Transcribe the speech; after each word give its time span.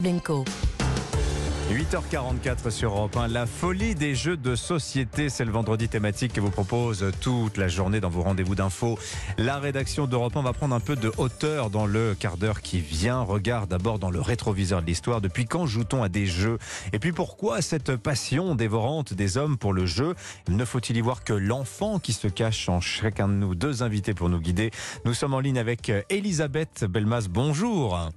Blenko. 0.00 0.44
8h44 1.70 2.70
sur 2.70 2.90
Europe 2.90 3.16
1, 3.16 3.28
la 3.28 3.46
folie 3.46 3.94
des 3.94 4.16
jeux 4.16 4.36
de 4.36 4.56
société, 4.56 5.28
c'est 5.28 5.44
le 5.44 5.52
vendredi 5.52 5.88
thématique 5.88 6.32
que 6.32 6.40
vous 6.40 6.50
propose 6.50 7.12
toute 7.20 7.56
la 7.58 7.68
journée 7.68 8.00
dans 8.00 8.08
vos 8.08 8.22
rendez-vous 8.22 8.56
d'infos. 8.56 8.98
La 9.38 9.60
rédaction 9.60 10.08
d'Europe 10.08 10.36
1 10.36 10.42
va 10.42 10.52
prendre 10.52 10.74
un 10.74 10.80
peu 10.80 10.96
de 10.96 11.12
hauteur 11.16 11.70
dans 11.70 11.86
le 11.86 12.16
quart 12.18 12.38
d'heure 12.38 12.60
qui 12.60 12.80
vient. 12.80 13.20
Regarde 13.20 13.70
d'abord 13.70 14.00
dans 14.00 14.10
le 14.10 14.20
rétroviseur 14.20 14.82
de 14.82 14.86
l'histoire, 14.86 15.20
depuis 15.20 15.44
quand 15.44 15.66
joue-t-on 15.66 16.02
à 16.02 16.08
des 16.08 16.26
jeux? 16.26 16.58
Et 16.92 16.98
puis 16.98 17.12
pourquoi 17.12 17.62
cette 17.62 17.94
passion 17.94 18.56
dévorante 18.56 19.14
des 19.14 19.36
hommes 19.36 19.56
pour 19.56 19.72
le 19.72 19.86
jeu? 19.86 20.16
Ne 20.48 20.64
faut-il 20.64 20.96
y 20.96 21.00
voir 21.00 21.22
que 21.22 21.34
l'enfant 21.34 22.00
qui 22.00 22.12
se 22.12 22.26
cache 22.26 22.68
en 22.68 22.80
chacun 22.80 23.28
de 23.28 23.34
nous? 23.34 23.54
Deux 23.54 23.84
invités 23.84 24.12
pour 24.12 24.28
nous 24.28 24.40
guider. 24.40 24.72
Nous 25.04 25.14
sommes 25.14 25.34
en 25.34 25.40
ligne 25.40 25.58
avec 25.58 25.92
Elisabeth 26.08 26.84
Belmas, 26.84 27.28
bonjour. 27.30 28.10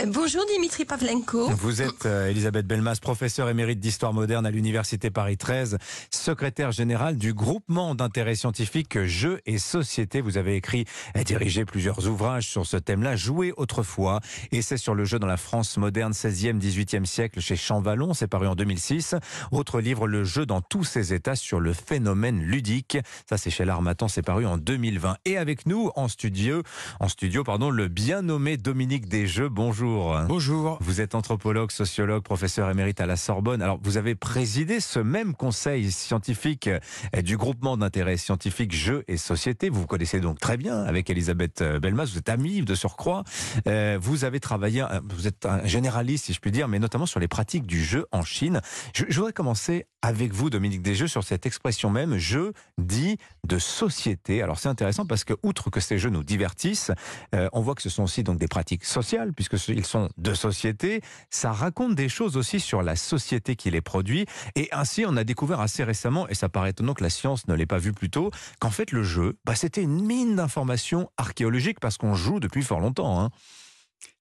Euh, 0.00 0.06
bonjour 0.06 0.44
Dimitri 0.52 0.84
Pavlenko. 0.84 1.48
Vous 1.50 1.80
êtes 1.80 2.06
euh, 2.06 2.28
Elisabeth 2.28 2.66
Belmas, 2.66 2.98
professeure 3.00 3.48
émérite 3.48 3.80
d'histoire 3.80 4.12
moderne 4.12 4.44
à 4.44 4.50
l'Université 4.50 5.10
Paris 5.10 5.36
13, 5.36 5.78
secrétaire 6.10 6.72
générale 6.72 7.16
du 7.16 7.32
groupement 7.32 7.94
d'intérêt 7.94 8.34
scientifique 8.34 9.02
Jeux 9.04 9.40
et 9.46 9.58
Société. 9.58 10.20
Vous 10.20 10.36
avez 10.36 10.56
écrit 10.56 10.84
et 11.14 11.24
dirigé 11.24 11.64
plusieurs 11.64 12.06
ouvrages 12.08 12.48
sur 12.48 12.66
ce 12.66 12.76
thème-là, 12.76 13.16
Jouer 13.16 13.52
autrefois, 13.56 14.20
c'est 14.66 14.76
sur 14.76 14.94
le 14.96 15.04
jeu 15.04 15.20
dans 15.20 15.28
la 15.28 15.36
France 15.36 15.76
moderne 15.76 16.12
16e, 16.12 16.58
18e 16.58 17.04
siècle 17.04 17.40
chez 17.40 17.54
Champvallon, 17.54 18.14
c'est 18.14 18.26
paru 18.26 18.48
en 18.48 18.56
2006. 18.56 19.14
Autre 19.52 19.80
livre, 19.80 20.08
Le 20.08 20.24
jeu 20.24 20.44
dans 20.44 20.60
tous 20.60 20.82
ses 20.82 21.14
états 21.14 21.36
sur 21.36 21.60
le 21.60 21.72
phénomène 21.72 22.42
ludique. 22.42 22.98
Ça 23.28 23.38
c'est 23.38 23.50
chez 23.50 23.64
l'Armatan, 23.64 24.08
c'est 24.08 24.22
paru 24.22 24.44
en 24.44 24.58
2020. 24.58 25.16
Et 25.24 25.38
avec 25.38 25.66
nous 25.66 25.90
en 25.94 26.08
studio, 26.08 26.62
en 27.00 27.08
studio 27.08 27.44
pardon, 27.44 27.70
le 27.70 27.88
bien 27.88 28.22
nommé 28.22 28.56
Dominique 28.56 29.08
Desjeux 29.08 29.48
bonjour. 29.56 30.20
Bonjour. 30.28 30.76
Vous 30.82 31.00
êtes 31.00 31.14
anthropologue, 31.14 31.70
sociologue, 31.70 32.22
professeur 32.22 32.68
émérite 32.68 33.00
à 33.00 33.06
la 33.06 33.16
Sorbonne. 33.16 33.62
Alors, 33.62 33.78
vous 33.82 33.96
avez 33.96 34.14
présidé 34.14 34.80
ce 34.80 34.98
même 34.98 35.34
conseil 35.34 35.90
scientifique 35.90 36.68
euh, 36.68 37.22
du 37.22 37.38
groupement 37.38 37.78
d'intérêt 37.78 38.18
scientifique 38.18 38.74
Jeux 38.74 39.02
et 39.08 39.16
Société. 39.16 39.70
Vous 39.70 39.80
vous 39.80 39.86
connaissez 39.86 40.20
donc 40.20 40.38
très 40.40 40.58
bien 40.58 40.82
avec 40.82 41.08
Elisabeth 41.08 41.62
euh, 41.62 41.80
Belmas. 41.80 42.04
Vous 42.04 42.18
êtes 42.18 42.28
amie 42.28 42.60
de 42.60 42.74
surcroît. 42.74 43.24
Euh, 43.66 43.98
vous 43.98 44.26
avez 44.26 44.40
travaillé, 44.40 44.84
vous 45.08 45.26
êtes 45.26 45.46
un 45.46 45.64
généraliste, 45.64 46.26
si 46.26 46.34
je 46.34 46.40
puis 46.40 46.52
dire, 46.52 46.68
mais 46.68 46.78
notamment 46.78 47.06
sur 47.06 47.18
les 47.18 47.28
pratiques 47.28 47.66
du 47.66 47.82
jeu 47.82 48.04
en 48.12 48.22
Chine. 48.22 48.60
Je, 48.94 49.06
je 49.08 49.16
voudrais 49.16 49.32
commencer 49.32 49.86
avec 50.02 50.34
vous, 50.34 50.50
Dominique 50.50 50.82
Desjeux, 50.82 51.08
sur 51.08 51.24
cette 51.24 51.46
expression 51.46 51.88
même, 51.88 52.18
jeu 52.18 52.52
dit 52.76 53.16
de 53.48 53.58
société. 53.58 54.42
Alors, 54.42 54.58
c'est 54.58 54.68
intéressant 54.68 55.06
parce 55.06 55.24
que, 55.24 55.32
outre 55.42 55.70
que 55.70 55.80
ces 55.80 55.98
jeux 55.98 56.10
nous 56.10 56.22
divertissent, 56.22 56.92
on 57.32 57.60
voit 57.60 57.74
que 57.74 57.82
ce 57.82 57.88
sont 57.88 58.04
aussi 58.04 58.22
donc 58.22 58.38
des 58.38 58.46
pratiques 58.46 58.84
sociales, 58.84 59.32
puisqu'ils 59.48 59.86
sont 59.86 60.08
de 60.16 60.34
société, 60.34 61.00
ça 61.30 61.52
raconte 61.52 61.94
des 61.94 62.08
choses 62.08 62.36
aussi 62.36 62.60
sur 62.60 62.82
la 62.82 62.96
société 62.96 63.56
qui 63.56 63.70
les 63.70 63.80
produit. 63.80 64.26
Et 64.54 64.68
ainsi, 64.72 65.04
on 65.06 65.16
a 65.16 65.24
découvert 65.24 65.60
assez 65.60 65.84
récemment, 65.84 66.28
et 66.28 66.34
ça 66.34 66.48
paraît 66.48 66.70
étonnant 66.70 66.94
que 66.94 67.02
la 67.02 67.10
science 67.10 67.46
ne 67.48 67.54
l'ait 67.54 67.66
pas 67.66 67.78
vu 67.78 67.92
plus 67.92 68.10
tôt, 68.10 68.30
qu'en 68.60 68.70
fait 68.70 68.92
le 68.92 69.02
jeu, 69.02 69.38
bah, 69.44 69.54
c'était 69.54 69.82
une 69.82 70.04
mine 70.04 70.36
d'informations 70.36 71.10
archéologiques 71.16 71.80
parce 71.80 71.98
qu'on 71.98 72.14
joue 72.14 72.40
depuis 72.40 72.62
fort 72.62 72.80
longtemps. 72.80 73.20
Hein. 73.20 73.30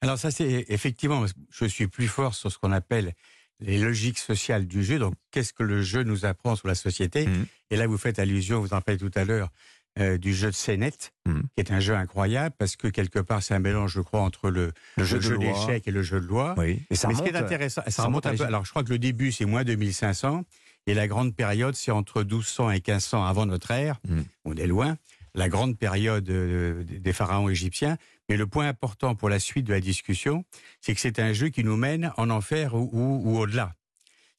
Alors 0.01 0.17
ça, 0.17 0.31
c'est 0.31 0.65
effectivement, 0.69 1.25
je 1.49 1.65
suis 1.65 1.87
plus 1.87 2.07
fort 2.07 2.35
sur 2.35 2.51
ce 2.51 2.57
qu'on 2.57 2.71
appelle 2.71 3.13
les 3.59 3.77
logiques 3.77 4.19
sociales 4.19 4.67
du 4.67 4.83
jeu. 4.83 4.99
Donc, 4.99 5.13
qu'est-ce 5.31 5.53
que 5.53 5.63
le 5.63 5.81
jeu 5.81 6.03
nous 6.03 6.25
apprend 6.25 6.55
sur 6.55 6.67
la 6.67 6.75
société? 6.75 7.25
Mmh. 7.27 7.45
Et 7.71 7.77
là, 7.77 7.87
vous 7.87 7.97
faites 7.97 8.19
allusion, 8.19 8.59
vous 8.59 8.73
en 8.73 8.81
parlez 8.81 8.99
tout 8.99 9.11
à 9.15 9.23
l'heure, 9.23 9.49
euh, 9.97 10.17
du 10.17 10.33
jeu 10.33 10.49
de 10.49 10.55
scénette, 10.55 11.13
hmm. 11.25 11.39
qui 11.55 11.59
est 11.59 11.71
un 11.71 11.79
jeu 11.79 11.95
incroyable 11.95 12.53
parce 12.57 12.75
que 12.75 12.89
quelque 12.89 13.19
part 13.19 13.41
c'est 13.41 13.53
un 13.53 13.59
mélange, 13.59 13.93
je 13.93 14.01
crois, 14.01 14.19
entre 14.19 14.49
le, 14.49 14.73
jeu, 14.97 15.37
d'échecs 15.37 15.87
et 15.87 15.91
le 15.91 16.01
jeu 16.01 16.19
de 16.19 16.25
loi. 16.25 16.53
Oui. 16.57 16.81
Et 16.89 16.95
ça 16.95 17.07
Mais 17.07 17.15
ce 17.15 17.23
qui 17.23 17.29
est 17.29 17.35
intéressant, 17.35 17.81
ça, 17.87 18.03
remonte, 18.03 18.25
un 18.25 18.35
peu. 18.35 18.43
Alors 18.43 18.65
je 18.65 18.71
crois 18.71 18.83
que 18.83 18.89
le 18.89 18.99
début 18.99 19.31
c'est 19.31 19.45
moins 19.45 19.63
2500 19.63 20.43
et 20.87 20.93
la 20.93 21.07
grande 21.07 21.33
période 21.33 21.75
c'est 21.75 21.91
entre 21.91 22.23
1200 22.23 22.71
et 22.71 22.73
1500 22.73 23.23
avant 23.23 23.45
notre 23.45 23.71
ère. 23.71 24.01
Hmm. 24.05 24.23
On 24.43 24.53
est 24.55 24.67
loin. 24.67 24.97
La 25.33 25.47
grande 25.47 25.77
période 25.77 26.29
euh, 26.29 26.83
des 26.83 27.13
pharaons 27.13 27.47
égyptiens. 27.47 27.97
Mais 28.27 28.35
le 28.35 28.47
point 28.47 28.67
important 28.67 29.15
pour 29.15 29.29
la 29.29 29.39
suite 29.39 29.65
de 29.65 29.73
la 29.73 29.79
discussion, 29.81 30.43
c'est 30.81 30.93
que 30.93 30.99
c'est 30.99 31.19
un 31.19 31.31
jeu 31.31 31.49
qui 31.49 31.63
nous 31.63 31.77
mène 31.77 32.11
en 32.17 32.29
enfer 32.29 32.73
ou, 32.73 32.89
ou 32.93 33.37
au-delà. 33.37 33.75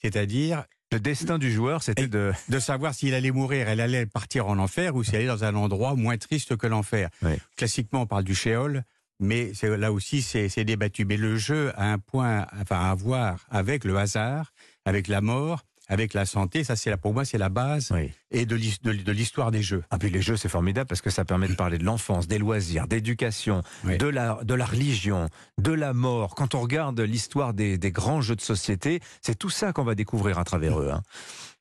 C'est-à-dire, 0.02 0.64
le 0.92 1.00
destin 1.00 1.38
du 1.38 1.50
joueur, 1.52 1.82
c'était 1.82 2.06
de... 2.06 2.32
de 2.48 2.58
savoir 2.58 2.94
s'il 2.94 3.14
allait 3.14 3.32
mourir, 3.32 3.68
elle 3.68 3.80
allait 3.80 4.06
partir 4.06 4.46
en 4.46 4.58
enfer 4.58 4.94
ou 4.94 5.02
s'il 5.02 5.16
allait 5.16 5.26
dans 5.26 5.44
un 5.44 5.54
endroit 5.54 5.94
moins 5.94 6.16
triste 6.16 6.56
que 6.56 6.66
l'enfer. 6.66 7.08
Classiquement, 7.56 8.02
on 8.02 8.06
parle 8.06 8.24
du 8.24 8.34
shéol, 8.34 8.84
mais 9.18 9.52
là 9.62 9.92
aussi, 9.92 10.22
c'est 10.22 10.64
débattu. 10.64 11.04
Mais 11.04 11.16
le 11.16 11.36
jeu 11.36 11.72
a 11.76 11.92
un 11.92 11.98
point 11.98 12.46
enfin, 12.60 12.90
à 12.90 12.94
voir 12.94 13.46
avec 13.50 13.84
le 13.84 13.96
hasard, 13.96 14.52
avec 14.84 15.08
la 15.08 15.20
mort, 15.20 15.62
avec 15.88 16.14
la 16.14 16.26
santé. 16.26 16.64
Ça, 16.64 16.76
c'est 16.76 16.96
pour 16.96 17.12
moi, 17.12 17.24
c'est 17.24 17.38
la 17.38 17.48
base 17.48 17.92
et 18.30 18.46
de 18.46 18.56
l'histoire 19.12 19.50
des 19.50 19.62
jeux. 19.62 19.84
Ah, 19.90 19.98
puis 19.98 20.10
les 20.10 20.22
jeux, 20.22 20.36
c'est 20.36 20.48
formidable 20.48 20.88
parce 20.88 21.00
que 21.00 21.10
ça 21.10 21.24
permet 21.24 21.48
de 21.48 21.54
parler 21.54 21.78
de 21.78 21.84
l'enfance, 21.84 22.26
des 22.26 22.38
loisirs, 22.38 22.86
d'éducation, 22.86 23.62
de, 23.84 24.06
la, 24.06 24.38
de 24.42 24.54
la 24.54 24.64
religion, 24.64 25.28
de 25.58 25.72
la 25.72 25.92
mort. 25.92 26.34
Quand 26.34 26.54
on 26.54 26.60
regarde 26.60 27.00
l'histoire 27.00 27.54
des, 27.54 27.78
des, 27.78 27.92
grands 27.92 28.20
jeux 28.20 28.36
de 28.36 28.40
société, 28.40 29.00
c'est 29.20 29.38
tout 29.38 29.50
ça 29.50 29.72
qu'on 29.72 29.84
va 29.84 29.94
découvrir 29.94 30.38
à 30.38 30.44
travers 30.44 30.80
eux. 30.80 30.90
Hein. 30.90 31.02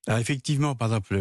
Alors 0.07 0.19
effectivement, 0.19 0.75
par 0.75 0.89
exemple, 0.89 1.17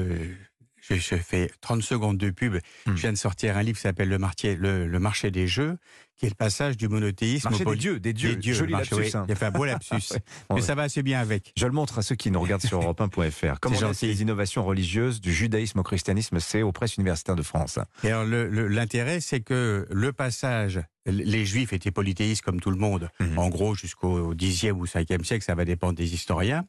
je, 0.89 0.95
je, 0.97 1.17
fais 1.17 1.50
30 1.61 1.83
secondes 1.83 2.19
de 2.19 2.31
pub. 2.31 2.56
Je 2.87 2.91
hmm. 2.91 2.95
viens 2.95 3.12
de 3.12 3.19
sortir 3.19 3.56
un 3.56 3.62
livre 3.62 3.77
qui 3.77 3.83
s'appelle 3.83 4.09
le, 4.09 4.87
le, 4.87 4.99
marché 4.99 5.31
des 5.31 5.47
jeux, 5.47 5.78
qui 6.17 6.27
est 6.27 6.28
le 6.28 6.34
passage 6.34 6.77
du 6.77 6.89
monothéisme 6.89 7.50
marché 7.50 7.65
des 7.65 7.77
dieux, 7.77 8.00
des 8.00 8.12
dieux. 8.12 8.31
Des 8.31 8.37
dieux 8.37 8.55
Joli 8.55 8.72
lapsus. 8.72 9.15
Hein. 9.15 9.25
Il 9.28 9.33
a 9.33 9.34
fait 9.34 9.47
un 9.47 9.50
beau 9.50 9.65
lapsus. 9.65 10.12
Mais 10.55 10.61
ça 10.61 10.75
va 10.75 10.83
assez 10.83 11.03
bien 11.03 11.21
avec. 11.21 11.53
Je 11.56 11.67
le 11.67 11.72
montre 11.72 11.99
à 11.99 12.03
ceux 12.03 12.15
qui 12.15 12.31
nous 12.31 12.41
regardent 12.41 12.62
sur 12.62 12.81
europe1.fr. 12.81 13.59
Comment 13.61 13.78
les 14.03 14.22
innovations 14.22 14.65
religieuses 14.65 15.21
du 15.21 15.33
judaïsme 15.33 15.78
au 15.78 15.83
christianisme, 15.83 16.39
c'est 16.41 16.62
aux 16.62 16.72
presses 16.72 16.97
universitaires 16.97 17.37
de 17.37 17.43
France. 17.43 17.78
Et 18.03 18.09
alors 18.09 18.25
l'intérêt, 18.25 19.21
c'est 19.21 19.41
que 19.41 19.87
le 19.91 20.12
passage 20.12 20.81
les 21.06 21.45
Juifs 21.45 21.72
étaient 21.72 21.91
polythéistes 21.91 22.43
comme 22.43 22.61
tout 22.61 22.71
le 22.71 22.78
monde, 22.78 23.11
hmm. 23.21 23.39
en 23.39 23.49
gros 23.51 23.75
jusqu'au 23.75 24.34
10e 24.34 24.72
ou 24.72 24.87
5e 24.87 25.22
siècle, 25.22 25.45
ça 25.45 25.55
va 25.55 25.66
dépendre 25.66 25.95
des 25.95 26.15
historiens. 26.15 26.65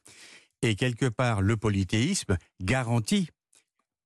Et 0.61 0.75
quelque 0.75 1.05
part, 1.05 1.41
le 1.41 1.57
polythéisme 1.57 2.37
garantit 2.61 3.29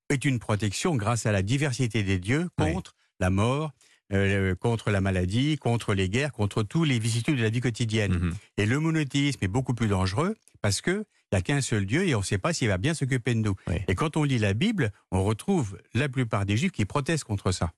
est 0.10 0.26
une 0.26 0.40
protection 0.40 0.96
grâce 0.96 1.26
à 1.26 1.32
la 1.32 1.42
diversité 1.42 2.04
des 2.04 2.20
dieux 2.20 2.50
contre 2.58 2.96
la 3.20 3.30
mort, 3.30 3.72
euh, 4.12 4.56
contre 4.56 4.90
la 4.90 5.02
maladie, 5.02 5.58
contre 5.58 5.94
les 5.94 6.10
guerres, 6.10 6.32
contre 6.32 6.64
tous 6.64 6.84
les 6.84 7.00
vicissitudes 7.00 7.38
de 7.38 7.44
la 7.44 7.50
vie 7.50 7.62
quotidienne. 7.62 8.14
Mhm. 8.14 8.34
Et 8.58 8.66
le 8.66 8.80
monothéisme 8.80 9.40
est 9.42 9.48
beaucoup 9.48 9.74
plus 9.74 9.88
dangereux 9.88 10.36
parce 10.62 10.82
que 10.82 11.06
il 11.32 11.36
n'y 11.36 11.40
a 11.40 11.42
qu'un 11.44 11.62
seul 11.62 11.86
Dieu 11.86 12.08
et 12.08 12.16
on 12.16 12.20
ne 12.20 12.24
sait 12.24 12.40
pas 12.40 12.54
s'il 12.54 12.70
va 12.70 12.80
bien 12.80 12.96
s'occuper 12.96 13.36
de 13.36 13.40
nous. 13.42 13.56
Et 13.88 13.94
quand 13.94 14.18
on 14.18 14.24
lit 14.24 14.40
la 14.40 14.56
Bible, 14.56 14.92
on 15.12 15.24
retrouve 15.24 15.78
la 15.94 16.10
plupart 16.10 16.48
des 16.48 16.58
Juifs 16.58 16.72
qui 16.72 16.86
protestent 16.86 17.26
contre 17.26 17.52
ça. 17.52 17.72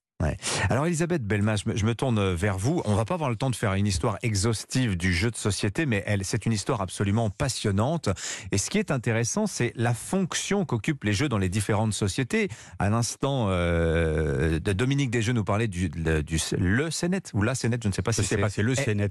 Alors 0.70 0.86
Elisabeth 0.86 1.24
Belmas, 1.24 1.64
je 1.74 1.86
me, 1.86 1.96
tourne 1.96 2.34
vers 2.34 2.58
vous. 2.58 2.82
On 2.86 2.96
va 2.96 3.06
pas 3.06 3.16
avoir 3.16 3.30
le 3.30 3.36
temps 3.36 3.50
de 3.50 3.56
faire 3.56 3.74
une 3.74 3.88
histoire 3.88 4.18
exhaustive 4.22 4.98
du 4.98 5.14
jeu 5.14 5.32
de 5.32 5.36
société, 5.36 5.86
mais 5.86 6.04
elle, 6.06 6.24
c'est 6.24 6.46
une 6.46 6.54
histoire 6.54 6.82
absolument 6.82 7.30
passionnante. 7.30 8.10
Et 8.52 8.58
ce 8.58 8.70
qui 8.70 8.78
est 8.78 8.92
intéressant, 8.92 9.48
c'est 9.48 9.74
la 9.76 9.94
fonction 9.94 10.66
qu'occupent 10.66 11.04
les 11.04 11.14
jeux 11.14 11.30
dans 11.30 11.38
les 11.38 11.50
différentes 11.50 11.94
sociétés. 11.94 12.50
À 12.80 12.90
l'instant, 12.90 13.48
euh, 13.50 14.60
Dominique 14.60 15.12
Desjeux 15.12 15.34
nous 15.34 15.44
parlait 15.44 15.68
du, 15.68 15.90
du, 15.90 16.40
le 16.58 16.92
Sénet 16.92 17.22
ou 17.34 17.44
la 17.44 17.56
Sénet, 17.56 17.78
je 17.82 17.88
ne 17.88 17.94
sais 17.94 18.02
pas 18.02 18.14
si 18.14 18.24
c'est 18.24 18.38
pas, 18.38 18.50
c'est 18.50 18.64
le 18.64 18.76
Sénet. 18.76 19.10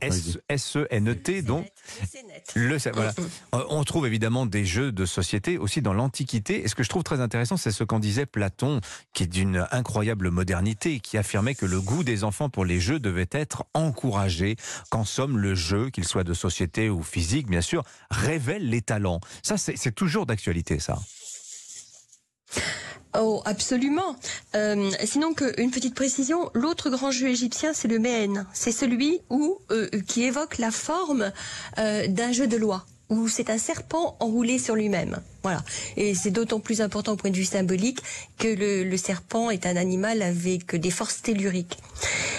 S-E-N-E-T, 0.48 1.42
donc 1.42 1.66
le 2.54 2.78
voilà. 2.92 3.12
Euh, 3.54 3.64
on 3.68 3.82
trouve 3.84 4.06
évidemment 4.06 4.46
des 4.46 4.64
jeux 4.64 4.92
de 4.92 5.04
société 5.04 5.58
aussi 5.58 5.82
dans 5.82 5.92
l'Antiquité. 5.92 6.62
Et 6.62 6.68
ce 6.68 6.74
que 6.74 6.82
je 6.82 6.88
trouve 6.88 7.02
très 7.02 7.20
intéressant, 7.20 7.56
c'est 7.56 7.70
ce 7.70 7.84
qu'en 7.84 7.98
disait 7.98 8.26
Platon, 8.26 8.80
qui 9.12 9.24
est 9.24 9.26
d'une 9.26 9.66
incroyable 9.72 10.30
modernité 10.30 10.99
qui 11.00 11.18
affirmait 11.18 11.54
que 11.54 11.66
le 11.66 11.80
goût 11.80 12.04
des 12.04 12.24
enfants 12.24 12.48
pour 12.48 12.64
les 12.64 12.80
jeux 12.80 12.98
devait 12.98 13.28
être 13.32 13.64
encouragé, 13.74 14.56
qu'en 14.90 15.04
somme 15.04 15.38
le 15.38 15.54
jeu, 15.54 15.90
qu'il 15.90 16.04
soit 16.04 16.24
de 16.24 16.34
société 16.34 16.90
ou 16.90 17.02
physique 17.02 17.46
bien 17.48 17.60
sûr, 17.60 17.82
révèle 18.10 18.68
les 18.68 18.82
talents. 18.82 19.20
Ça 19.42 19.56
c'est 19.56 19.94
toujours 19.94 20.26
d'actualité 20.26 20.78
ça. 20.78 20.98
Oh, 23.18 23.42
absolument. 23.44 24.14
Euh, 24.54 24.90
sinon, 25.04 25.34
une 25.58 25.72
petite 25.72 25.94
précision, 25.94 26.50
l'autre 26.54 26.90
grand 26.90 27.10
jeu 27.10 27.28
égyptien, 27.28 27.72
c'est 27.72 27.88
le 27.88 27.98
Mehen. 27.98 28.46
C'est 28.52 28.72
celui 28.72 29.20
euh, 29.32 29.88
qui 30.06 30.22
évoque 30.22 30.58
la 30.58 30.70
forme 30.70 31.32
euh, 31.78 32.06
d'un 32.06 32.30
jeu 32.30 32.46
de 32.46 32.56
loi. 32.56 32.86
Où 33.10 33.28
c'est 33.28 33.50
un 33.50 33.58
serpent 33.58 34.16
enroulé 34.20 34.58
sur 34.58 34.76
lui-même. 34.76 35.20
Voilà. 35.42 35.62
Et 35.96 36.14
c'est 36.14 36.30
d'autant 36.30 36.60
plus 36.60 36.80
important 36.80 37.12
au 37.12 37.16
point 37.16 37.30
de 37.30 37.36
vue 37.36 37.44
symbolique 37.44 38.00
que 38.38 38.48
le, 38.48 38.96
serpent 38.96 39.50
est 39.50 39.66
un 39.66 39.76
animal 39.76 40.22
avec 40.22 40.76
des 40.76 40.90
forces 40.90 41.22
telluriques. 41.22 41.78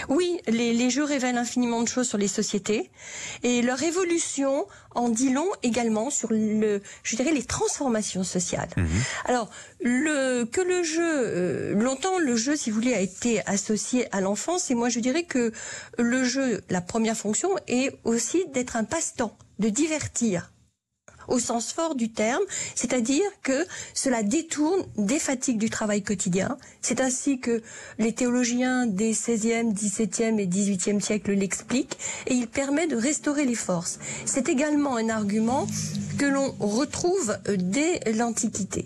Oui, 0.07 0.39
les, 0.47 0.89
jeux 0.89 1.03
révèlent 1.03 1.37
infiniment 1.37 1.81
de 1.81 1.87
choses 1.87 2.07
sur 2.07 2.17
les 2.17 2.27
sociétés 2.27 2.89
et 3.43 3.61
leur 3.61 3.81
évolution 3.81 4.65
en 4.93 5.09
dit 5.09 5.31
long 5.31 5.47
également 5.63 6.09
sur 6.09 6.29
le, 6.31 6.81
je 7.03 7.15
dirais, 7.15 7.31
les 7.31 7.43
transformations 7.43 8.23
sociales. 8.23 8.69
Mhm. 8.77 8.87
Alors, 9.25 9.49
le, 9.81 10.43
que 10.45 10.61
le 10.61 10.83
jeu, 10.83 11.01
euh, 11.01 11.73
longtemps 11.73 12.19
le 12.19 12.35
jeu, 12.35 12.55
si 12.55 12.69
vous 12.69 12.75
voulez, 12.75 12.93
a 12.93 13.01
été 13.01 13.45
associé 13.47 14.07
à 14.13 14.21
l'enfance 14.21 14.69
et 14.69 14.75
moi 14.75 14.89
je 14.89 14.99
dirais 14.99 15.23
que 15.23 15.51
le 15.97 16.23
jeu, 16.23 16.61
la 16.69 16.81
première 16.81 17.17
fonction 17.17 17.49
est 17.67 17.97
aussi 18.03 18.45
d'être 18.53 18.75
un 18.75 18.83
passe-temps, 18.83 19.35
de 19.59 19.69
divertir 19.69 20.51
au 21.27 21.39
sens 21.39 21.71
fort 21.73 21.95
du 21.95 22.09
terme, 22.09 22.43
c'est-à-dire 22.75 23.25
que 23.43 23.65
cela 23.93 24.23
détourne 24.23 24.83
des 24.97 25.19
fatigues 25.19 25.57
du 25.57 25.69
travail 25.69 26.01
quotidien. 26.01 26.57
C'est 26.81 27.01
ainsi 27.01 27.39
que 27.39 27.61
les 27.99 28.13
théologiens 28.13 28.85
des 28.85 29.13
16e, 29.13 29.73
17e 29.73 30.39
et 30.39 30.47
18e 30.47 30.99
siècles 30.99 31.33
l'expliquent 31.33 31.97
et 32.27 32.33
il 32.33 32.47
permet 32.47 32.87
de 32.87 32.95
restaurer 32.95 33.45
les 33.45 33.55
forces. 33.55 33.99
C'est 34.25 34.49
également 34.49 34.95
un 34.95 35.09
argument 35.09 35.67
que 36.17 36.25
l'on 36.25 36.51
retrouve 36.59 37.37
dès 37.57 37.99
l'Antiquité. 38.13 38.85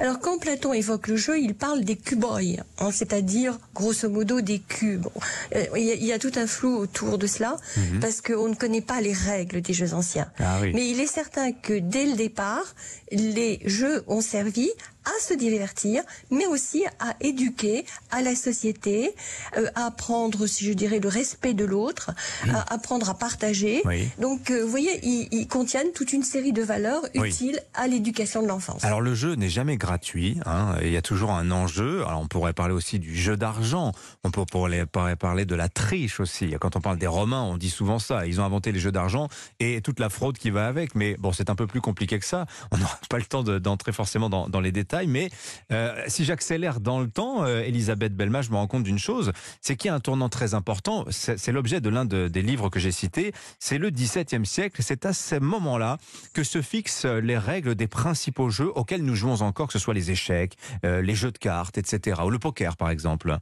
Alors 0.00 0.20
quand 0.20 0.38
Platon 0.38 0.72
évoque 0.72 1.08
le 1.08 1.16
jeu, 1.16 1.38
il 1.38 1.54
parle 1.54 1.84
des 1.84 1.96
cuboi, 1.96 2.40
hein, 2.78 2.90
c'est-à-dire 2.92 3.58
grosso 3.74 4.08
modo 4.08 4.40
des 4.40 4.58
cubes. 4.58 5.06
Euh, 5.54 5.64
il 5.76 6.04
y, 6.04 6.12
a 6.12 6.18
tout 6.18 6.32
un 6.36 6.46
flou 6.46 6.76
autour 6.76 7.18
de 7.18 7.26
cela 7.26 7.56
mhm. 7.76 8.00
parce 8.00 8.20
qu'on 8.20 8.48
ne 8.48 8.54
connaît 8.54 8.80
pas 8.80 9.00
les 9.00 9.12
règles 9.12 9.60
des 9.60 9.72
jeux 9.72 9.94
anciens. 9.94 10.30
Ah 10.38 10.60
Mais 10.62 10.88
il 10.88 11.00
est 11.00 11.06
certain 11.06 11.52
que 11.52 11.78
dès 11.78 12.06
le 12.06 12.14
départ, 12.14 12.74
les 13.12 13.60
jeux 13.64 14.02
ont 14.06 14.20
servi 14.20 14.70
à 15.16 15.22
se 15.22 15.34
divertir, 15.34 16.02
mais 16.30 16.46
aussi 16.46 16.84
à 16.98 17.16
éduquer 17.20 17.84
à 18.10 18.22
la 18.22 18.34
société, 18.34 19.14
euh, 19.56 19.66
à 19.74 19.86
apprendre, 19.86 20.46
si 20.46 20.64
je 20.64 20.72
dirais, 20.72 21.00
le 21.00 21.08
respect 21.08 21.54
de 21.54 21.64
l'autre, 21.64 22.12
mmh. 22.46 22.50
à 22.50 22.74
apprendre 22.74 23.10
à 23.10 23.14
partager. 23.14 23.82
Donc, 24.18 24.50
euh, 24.50 24.62
vous 24.62 24.70
voyez, 24.70 25.00
ils, 25.02 25.48
contiennent 25.48 25.92
toute 25.92 26.12
une 26.12 26.22
série 26.22 26.52
de 26.52 26.62
valeurs 26.62 27.02
utiles 27.14 27.60
à 27.74 27.88
l'éducation 27.88 28.42
de 28.42 28.48
l'enfance. 28.48 28.84
Alors, 28.84 29.00
le 29.00 29.14
jeu 29.14 29.34
n'est 29.34 29.48
jamais 29.48 29.76
gratuit. 29.76 30.38
Hein, 30.46 30.76
il 30.82 30.90
y 30.90 30.96
a 30.96 31.02
toujours 31.02 31.32
un 31.32 31.50
enjeu. 31.50 32.02
Alors, 32.06 32.20
on 32.20 32.28
pourrait 32.28 32.52
parler 32.52 32.74
aussi 32.74 32.98
du 32.98 33.16
jeu 33.16 33.36
d'argent. 33.36 33.92
On 34.22 34.30
pourrait 34.30 34.86
parler 35.16 35.44
de 35.44 35.54
la 35.54 35.68
triche 35.68 36.20
aussi. 36.20 36.54
Quand 36.60 36.76
on 36.76 36.80
parle 36.80 36.98
des 36.98 37.06
Romains, 37.06 37.42
on 37.42 37.56
dit 37.56 37.70
souvent 37.70 37.98
ça. 37.98 38.26
Ils 38.26 38.40
ont 38.40 38.44
inventé 38.44 38.70
les 38.70 38.80
jeux 38.80 38.92
d'argent 38.92 39.28
et 39.58 39.80
toute 39.80 39.98
la 39.98 40.08
fraude 40.08 40.38
qui 40.38 40.50
va 40.50 40.66
avec. 40.66 40.94
Mais 40.94 41.16
bon, 41.18 41.32
c'est 41.32 41.50
un 41.50 41.56
peu 41.56 41.66
plus 41.66 41.80
compliqué 41.80 42.18
que 42.18 42.26
ça. 42.26 42.46
On 42.70 42.78
n'aura 42.78 42.98
pas 43.08 43.18
le 43.18 43.24
temps 43.24 43.42
d'entrer 43.42 43.92
forcément 43.92 44.30
dans, 44.30 44.48
dans 44.48 44.60
les 44.60 44.72
détails 44.72 44.99
mais 45.06 45.30
euh, 45.72 46.02
si 46.06 46.24
j'accélère 46.24 46.80
dans 46.80 47.00
le 47.00 47.08
temps, 47.08 47.44
euh, 47.44 47.60
Elisabeth 47.60 48.14
Belma, 48.14 48.42
je 48.42 48.50
me 48.50 48.56
rends 48.56 48.66
compte 48.66 48.84
d'une 48.84 48.98
chose, 48.98 49.32
c'est 49.60 49.76
qu'il 49.76 49.88
y 49.88 49.90
a 49.90 49.94
un 49.94 50.00
tournant 50.00 50.28
très 50.28 50.54
important. 50.54 51.04
C'est 51.10 51.52
l'objet 51.52 51.80
de 51.80 51.88
l'un 51.88 52.04
des 52.04 52.42
livres 52.42 52.68
que 52.68 52.80
j'ai 52.80 52.92
cités. 52.92 53.32
C'est 53.58 53.78
le 53.78 53.90
XVIIe 53.90 54.46
siècle. 54.46 54.82
C'est 54.82 55.06
à 55.06 55.12
ce 55.12 55.36
moment-là 55.36 55.98
que 56.34 56.44
se 56.44 56.62
fixent 56.62 57.04
les 57.04 57.38
règles 57.38 57.74
des 57.74 57.86
principaux 57.86 58.50
jeux 58.50 58.70
auxquels 58.74 59.04
nous 59.04 59.14
jouons 59.14 59.42
encore, 59.42 59.68
que 59.68 59.72
ce 59.72 59.78
soit 59.78 59.94
les 59.94 60.10
échecs, 60.10 60.56
euh, 60.84 61.02
les 61.02 61.14
jeux 61.14 61.30
de 61.30 61.38
cartes, 61.38 61.78
etc. 61.78 62.20
Ou 62.24 62.30
le 62.30 62.38
poker, 62.38 62.76
par 62.76 62.90
exemple. 62.90 63.38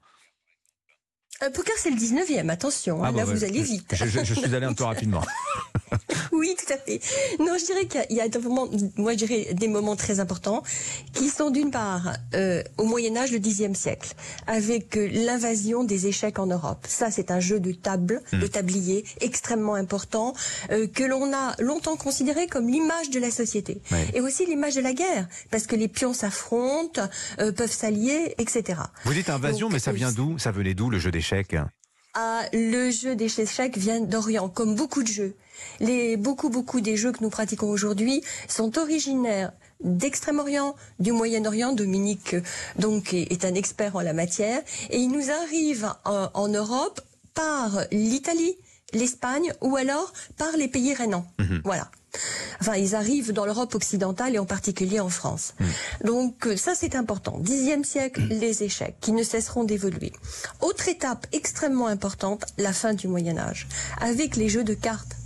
Un 1.40 1.52
poker, 1.52 1.74
c'est 1.78 1.90
le 1.90 1.96
19e, 1.96 2.48
attention, 2.48 3.04
hein, 3.04 3.12
ah, 3.14 3.16
là 3.16 3.24
vous 3.24 3.44
allez 3.44 3.62
vite. 3.62 3.94
Je, 3.94 4.06
je 4.06 4.34
suis 4.34 4.54
allé 4.56 4.66
un 4.66 4.72
peu 4.72 4.82
rapidement. 4.92 5.22
oui, 6.32 6.56
tout 6.58 6.72
à 6.72 6.76
fait. 6.76 7.00
Non, 7.38 7.56
je 7.58 7.64
dirais 7.64 7.86
qu'il 7.86 8.16
y 8.16 8.20
a 8.20 8.28
des 8.28 8.40
moments, 8.40 8.68
moi 8.96 9.12
je 9.12 9.18
dirais 9.18 9.54
des 9.54 9.68
moments 9.68 9.94
très 9.94 10.18
importants, 10.18 10.64
qui 11.12 11.28
sont 11.28 11.50
d'une 11.50 11.70
part 11.70 12.12
euh, 12.34 12.64
au 12.76 12.84
Moyen 12.84 13.16
Âge, 13.16 13.30
le 13.30 13.38
Xe 13.38 13.72
siècle, 13.78 14.14
avec 14.48 14.96
euh, 14.96 15.08
l'invasion 15.12 15.84
des 15.84 16.08
échecs 16.08 16.40
en 16.40 16.46
Europe. 16.46 16.84
Ça, 16.88 17.12
c'est 17.12 17.30
un 17.30 17.38
jeu 17.38 17.60
de 17.60 17.70
table, 17.70 18.20
de 18.32 18.38
hmm. 18.38 18.48
tablier, 18.48 19.04
extrêmement 19.20 19.74
important, 19.74 20.34
euh, 20.72 20.88
que 20.88 21.04
l'on 21.04 21.32
a 21.32 21.54
longtemps 21.60 21.96
considéré 21.96 22.48
comme 22.48 22.68
l'image 22.68 23.10
de 23.10 23.20
la 23.20 23.30
société. 23.30 23.80
Et 24.12 24.20
aussi 24.20 24.44
l'image 24.44 24.74
de 24.74 24.80
la 24.80 24.92
guerre, 24.92 25.28
parce 25.52 25.66
que 25.66 25.76
les 25.76 25.88
pions 25.88 26.12
s'affrontent, 26.12 27.08
peuvent 27.36 27.72
s'allier, 27.72 28.34
etc. 28.38 28.80
Vous 29.04 29.14
dites 29.14 29.30
invasion, 29.30 29.68
mais 29.68 29.78
ça 29.78 29.92
vient 29.92 30.10
d'où? 30.10 30.36
Ça 30.38 30.50
venait 30.50 30.74
d'où 30.74 30.90
le 30.90 30.98
jeu 30.98 31.10
d'échecs 31.10 31.27
ah, 32.20 32.42
le 32.52 32.90
jeu 32.90 33.14
d'échecs 33.14 33.76
vient 33.76 34.00
d'Orient, 34.00 34.48
comme 34.48 34.74
beaucoup 34.74 35.04
de 35.04 35.08
jeux. 35.08 35.36
Les, 35.78 36.16
beaucoup, 36.16 36.48
beaucoup 36.48 36.80
des 36.80 36.96
jeux 36.96 37.12
que 37.12 37.22
nous 37.22 37.30
pratiquons 37.30 37.68
aujourd'hui 37.68 38.24
sont 38.48 38.76
originaires 38.76 39.52
d'Extrême-Orient, 39.84 40.74
du 40.98 41.12
Moyen-Orient. 41.12 41.72
Dominique 41.74 42.34
donc 42.76 43.12
est, 43.14 43.44
un 43.44 43.54
expert 43.54 43.94
en 43.94 44.00
la 44.00 44.14
matière 44.14 44.60
et 44.90 44.98
il 44.98 45.12
nous 45.12 45.30
arrive 45.30 45.92
en, 46.04 46.48
Europe 46.48 47.00
par 47.34 47.82
l'Italie, 47.92 48.56
l'Espagne 48.92 49.52
ou 49.60 49.76
alors 49.76 50.12
par 50.36 50.56
les 50.56 50.66
pays 50.66 50.94
rhénans. 50.94 51.26
Mhm. 51.38 51.62
Voilà. 51.64 51.88
Enfin, 52.60 52.76
ils 52.76 52.94
arrivent 52.94 53.32
dans 53.32 53.44
l'Europe 53.44 53.74
occidentale 53.74 54.34
et 54.34 54.38
en 54.38 54.46
particulier 54.46 55.00
en 55.00 55.08
France. 55.08 55.54
Mhm. 55.60 55.66
Donc 56.04 56.46
euh, 56.46 56.56
ça, 56.56 56.74
c'est 56.74 56.94
important. 56.96 57.38
Dixième 57.38 57.84
siècle, 57.84 58.22
les 58.30 58.62
échecs 58.62 58.96
qui 59.00 59.12
ne 59.12 59.22
cesseront 59.22 59.64
d'évoluer. 59.64 60.12
Autre 60.60 60.88
étape 60.88 61.26
extrêmement 61.32 61.86
importante, 61.86 62.44
la 62.56 62.72
fin 62.72 62.94
du 62.94 63.08
Moyen 63.08 63.38
Âge, 63.38 63.68
avec 64.00 64.36
les 64.36 64.48
jeux 64.48 64.64
de 64.64 64.74
cartes 64.74 65.16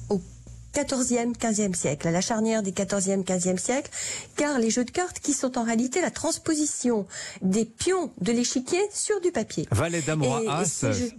14e, 0.75 1.37
15e 1.37 1.75
siècle, 1.75 2.09
à 2.09 2.11
la 2.11 2.21
charnière 2.21 2.63
des 2.63 2.73
14e, 2.73 3.25
15e 3.25 3.59
siècle, 3.59 3.91
car 4.37 4.59
les 4.59 4.71
jeux 4.71 4.85
de 4.85 4.91
cartes 4.91 5.21
qui 5.21 5.35
sont 5.35 5.59
en 5.59 5.65
réalité 5.65 6.01
la 6.01 6.11
transposition 6.11 7.07
des 7.43 7.65
pions 7.65 8.11
de 8.21 8.33
l'échiquier 8.33 8.81
sur 8.93 9.21
du 9.21 9.33
papier. 9.33 9.69
Valet 9.71 10.01
d'Amour 10.01 10.41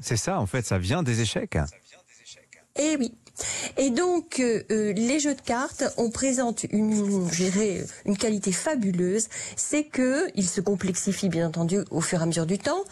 c'est 0.01 0.17
ça 0.17 0.39
en 0.39 0.47
fait, 0.47 0.65
ça 0.65 0.77
vient 0.77 1.03
des 1.03 1.21
échecs. 1.21 1.57
Eh 2.79 2.97
oui. 2.97 3.13
Et 3.77 3.89
donc, 3.89 4.39
euh, 4.39 4.63
euh, 4.71 4.93
les 4.93 5.19
jeux 5.19 5.33
de 5.33 5.41
cartes, 5.41 5.83
on 5.97 6.09
présente 6.09 6.65
une, 6.71 7.27
une 8.05 8.17
qualité 8.17 8.51
fabuleuse, 8.51 9.27
c'est 9.55 9.83
que 9.83 10.27
ils 10.35 10.47
se 10.47 10.61
complexifient 10.61 11.29
bien 11.29 11.47
entendu 11.47 11.79
au 11.89 12.01
fur 12.01 12.19
et 12.19 12.23
à 12.23 12.25
mesure 12.25 12.45
du 12.45 12.59
temps, 12.59 12.83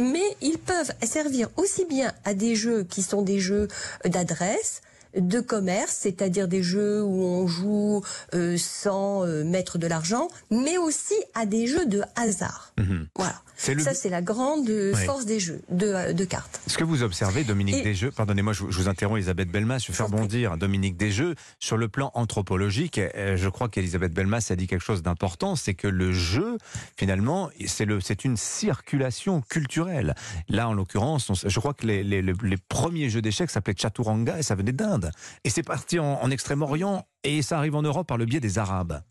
mais 0.00 0.24
ils 0.40 0.58
peuvent 0.58 0.92
servir 1.02 1.48
aussi 1.56 1.84
bien 1.84 2.12
à 2.24 2.34
des 2.34 2.56
jeux 2.56 2.84
qui 2.84 3.02
sont 3.02 3.22
des 3.22 3.38
jeux 3.38 3.68
d'adresse, 4.04 4.82
de 5.16 5.40
commerce, 5.40 5.96
c'est-à-dire 6.00 6.48
des 6.48 6.62
jeux 6.62 7.02
où 7.02 7.22
on 7.22 7.46
joue 7.46 8.02
euh, 8.34 8.56
sans 8.56 9.26
euh, 9.26 9.44
mettre 9.44 9.78
de 9.78 9.86
l'argent, 9.86 10.28
mais 10.50 10.78
aussi 10.78 11.14
à 11.34 11.46
des 11.46 11.66
jeux 11.66 11.86
de 11.86 12.02
hasard. 12.16 12.72
Mhm. 12.78 13.08
Voilà. 13.16 13.40
Ça, 13.56 13.94
c'est 13.94 14.08
la 14.08 14.20
grande 14.20 14.68
force 15.06 15.26
des 15.26 15.38
jeux 15.38 15.62
de, 15.70 15.86
euh, 15.86 16.12
de, 16.12 16.24
cartes. 16.24 16.60
Ce 16.66 16.76
que 16.76 16.82
vous 16.82 17.04
observez, 17.04 17.44
Dominique 17.44 17.84
Desjeux, 17.84 18.10
pardonnez-moi, 18.10 18.52
je, 18.52 18.64
vous 18.64 18.88
interromps, 18.88 19.18
Elisabeth 19.18 19.48
Belmas, 19.48 19.78
je 19.86 19.92
fais 19.92 20.02
rebondir 20.02 20.58
Dominique 20.58 20.96
Desjeux, 20.96 21.36
sur 21.60 21.76
le 21.76 21.88
plan 21.88 22.10
anthropologique, 22.14 23.00
je 23.14 23.48
crois 23.48 23.68
qu'Elisabeth 23.68 24.12
Belmas 24.12 24.48
a 24.50 24.56
dit 24.56 24.66
quelque 24.66 24.82
chose 24.82 25.02
d'important, 25.02 25.54
c'est 25.54 25.74
que 25.74 25.86
le 25.86 26.12
jeu, 26.12 26.58
finalement, 26.96 27.50
c'est 27.66 28.24
une 28.24 28.36
circulation 28.36 29.40
culturelle. 29.40 30.14
Là, 30.48 30.68
en 30.68 30.74
l'occurrence, 30.74 31.30
je 31.46 31.60
crois 31.60 31.74
que 31.74 31.86
les, 31.86 32.02
les, 32.02 32.22
les 32.22 32.56
premiers 32.68 33.08
jeux 33.08 33.22
d'échecs 33.22 33.50
s'appelaient 33.50 33.76
Chaturanga 33.78 34.38
et 34.38 34.42
ça 34.42 34.56
venait 34.56 34.72
d'Inde. 34.72 35.03
Et 35.44 35.50
c'est 35.50 35.62
parti 35.62 35.98
en, 35.98 36.30
Extrême-Orient 36.30 37.06
et 37.22 37.42
ça 37.42 37.58
arrive 37.58 37.74
en 37.74 37.82
Europe 37.82 38.06
par 38.06 38.18
le 38.18 38.24
biais 38.24 38.40
des 38.40 38.58
Arabes. 38.58 39.02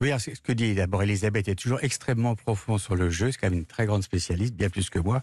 Oui, 0.00 0.10
ce 0.18 0.30
que 0.40 0.52
dit 0.52 0.74
d'abord 0.74 1.02
Elisabeth 1.02 1.48
est 1.48 1.54
toujours 1.54 1.78
extrêmement 1.82 2.34
profond 2.34 2.78
sur 2.78 2.96
le 2.96 3.10
jeu. 3.10 3.30
C'est 3.30 3.38
quand 3.38 3.50
même 3.50 3.60
une 3.60 3.66
très 3.66 3.86
grande 3.86 4.02
spécialiste, 4.02 4.54
bien 4.54 4.68
plus 4.68 4.90
que 4.90 4.98
moi. 4.98 5.22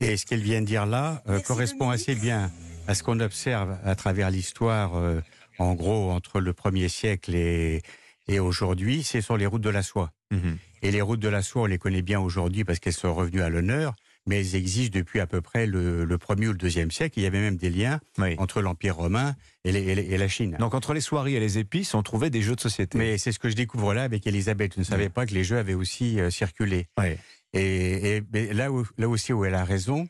Et 0.00 0.16
ce 0.16 0.26
qu'elle 0.26 0.40
vient 0.40 0.60
de 0.60 0.66
dire 0.66 0.86
là 0.86 1.22
euh, 1.28 1.38
correspond 1.40 1.90
assez 1.90 2.14
bien 2.14 2.50
à 2.88 2.94
ce 2.94 3.02
qu'on 3.02 3.20
observe 3.20 3.76
à 3.84 3.94
travers 3.94 4.30
l'histoire, 4.30 4.96
euh, 4.96 5.20
en 5.58 5.74
gros, 5.74 6.10
entre 6.10 6.40
le 6.40 6.52
premier 6.52 6.88
siècle 6.88 7.34
et, 7.34 7.82
et 8.26 8.40
aujourd'hui. 8.40 9.02
C'est 9.02 9.20
sur 9.20 9.36
les 9.36 9.46
routes 9.46 9.62
de 9.62 9.70
la 9.70 9.82
soie. 9.82 10.10
Mhm. 10.30 10.58
Et 10.82 10.90
les 10.90 11.02
routes 11.02 11.20
de 11.20 11.28
la 11.28 11.42
soie, 11.42 11.62
on 11.62 11.66
les 11.66 11.78
connaît 11.78 12.02
bien 12.02 12.20
aujourd'hui 12.20 12.64
parce 12.64 12.78
qu'elles 12.78 12.94
sont 12.94 13.14
revenues 13.14 13.42
à 13.42 13.48
l'honneur 13.48 13.94
mais 14.26 14.40
elles 14.40 14.56
existent 14.56 14.98
depuis 14.98 15.20
à 15.20 15.26
peu 15.26 15.40
près 15.40 15.66
le, 15.66 16.04
le 16.04 16.18
premier 16.18 16.48
ou 16.48 16.52
le 16.52 16.58
deuxième 16.58 16.90
siècle. 16.90 17.18
Il 17.18 17.22
y 17.22 17.26
avait 17.26 17.40
même 17.40 17.56
des 17.56 17.70
liens 17.70 18.00
entre 18.38 18.60
l'Empire 18.60 18.96
romain 18.96 19.36
et, 19.64 19.70
et, 19.70 20.18
la 20.18 20.28
Chine. 20.28 20.56
Donc 20.58 20.74
entre 20.74 20.92
les 20.94 21.00
soieries 21.00 21.36
et 21.36 21.40
les 21.40 21.58
épices, 21.58 21.94
on 21.94 22.02
trouvait 22.02 22.30
des 22.30 22.42
jeux 22.42 22.56
de 22.56 22.60
société. 22.60 22.98
Mais 22.98 23.18
c'est 23.18 23.32
ce 23.32 23.38
que 23.38 23.48
je 23.48 23.56
découvre 23.56 23.94
là 23.94 24.02
avec 24.02 24.26
Elisabeth. 24.26 24.74
Je 24.74 24.80
ne 24.80 24.84
savais 24.84 25.08
pas 25.08 25.26
que 25.26 25.34
les 25.34 25.44
jeux 25.44 25.58
avaient 25.58 25.74
aussi 25.74 26.20
euh, 26.20 26.30
circulé. 26.30 26.88
Et, 27.52 28.22
et 28.34 28.52
là, 28.52 28.70
où, 28.70 28.84
là 28.98 29.08
aussi 29.08 29.32
où 29.32 29.44
elle 29.44 29.54
a 29.54 29.64
raison, 29.64 30.08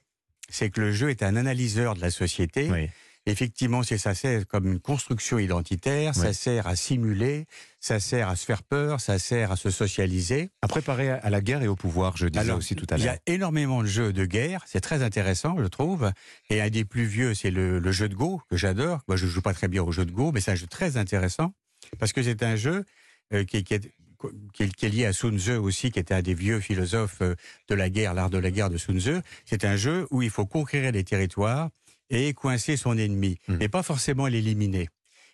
c'est 0.48 0.70
que 0.70 0.80
le 0.80 0.92
jeu 0.92 1.10
est 1.10 1.22
un 1.22 1.36
analyseur 1.36 1.94
de 1.94 2.00
la 2.00 2.10
société. 2.10 2.90
Effectivement, 3.28 3.82
c'est 3.82 3.98
ça 3.98 4.14
sert 4.14 4.46
comme 4.46 4.66
une 4.66 4.78
construction 4.78 5.40
identitaire, 5.40 6.14
ça 6.14 6.32
sert 6.32 6.68
à 6.68 6.76
simuler, 6.76 7.46
ça 7.80 7.98
sert 7.98 8.28
à 8.28 8.36
se 8.36 8.44
faire 8.44 8.62
peur, 8.62 9.00
ça 9.00 9.18
sert 9.18 9.50
à 9.50 9.56
se 9.56 9.68
socialiser. 9.68 10.50
À 10.62 10.68
préparer 10.68 11.10
à 11.10 11.28
la 11.28 11.40
guerre 11.40 11.60
et 11.62 11.66
au 11.66 11.74
pouvoir, 11.74 12.16
je 12.16 12.28
disais 12.28 12.52
aussi 12.52 12.76
tout 12.76 12.86
à 12.88 12.96
l'heure. 12.96 13.04
Il 13.04 13.06
y 13.06 13.32
a 13.32 13.34
énormément 13.34 13.82
de 13.82 13.88
jeux 13.88 14.12
de 14.12 14.24
guerre, 14.26 14.62
c'est 14.66 14.80
très 14.80 15.02
intéressant, 15.02 15.56
je 15.58 15.66
trouve. 15.66 16.12
Et 16.50 16.60
un 16.60 16.70
des 16.70 16.84
plus 16.84 17.04
vieux, 17.04 17.34
c'est 17.34 17.50
le, 17.50 17.80
jeu 17.90 18.08
de 18.08 18.14
Go, 18.14 18.40
que 18.48 18.56
j'adore. 18.56 19.00
Moi, 19.08 19.16
je 19.16 19.26
joue 19.26 19.42
pas 19.42 19.54
très 19.54 19.66
bien 19.66 19.82
au 19.82 19.90
jeu 19.90 20.04
de 20.04 20.12
Go, 20.12 20.30
mais 20.30 20.40
c'est 20.40 20.52
un 20.52 20.56
jeu 20.56 20.68
très 20.68 20.96
intéressant. 20.96 21.52
parce 21.98 22.12
que 22.12 22.22
c'est 22.22 22.44
un 22.44 22.54
jeu 22.54 22.84
euh, 23.32 23.44
qui, 23.44 23.64
qui, 23.64 23.74
est, 23.74 23.92
qui, 24.52 24.62
est, 24.62 24.72
qui, 24.72 24.86
est, 24.86 24.88
lié 24.88 25.04
à 25.04 25.12
Sun 25.12 25.36
Tzu 25.36 25.54
aussi, 25.54 25.90
qui 25.90 25.98
était 25.98 26.14
un 26.14 26.22
des 26.22 26.34
vieux 26.34 26.60
philosophes 26.60 27.22
euh, 27.22 27.34
de 27.68 27.74
la 27.74 27.90
guerre, 27.90 28.14
l'art 28.14 28.30
de 28.30 28.38
la 28.38 28.52
guerre 28.52 28.70
de 28.70 28.76
Sun 28.76 29.00
Tzu. 29.00 29.16
C'est 29.44 29.64
un 29.64 29.74
jeu 29.74 30.06
où 30.12 30.22
il 30.22 30.30
faut 30.30 30.46
conquérir 30.46 30.92
les 30.92 31.02
territoires 31.02 31.70
et 32.10 32.34
coincer 32.34 32.76
son 32.76 32.96
ennemi, 32.98 33.38
mmh. 33.48 33.56
et 33.60 33.68
pas 33.68 33.82
forcément 33.82 34.26
l'éliminer. 34.26 34.88